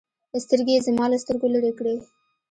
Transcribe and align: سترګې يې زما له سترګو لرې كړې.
سترګې 0.45 0.73
يې 0.75 0.83
زما 0.87 1.05
له 1.11 1.17
سترګو 1.23 1.47
لرې 1.53 1.71
كړې. 1.77 1.95